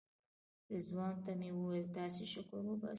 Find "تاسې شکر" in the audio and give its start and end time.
1.97-2.59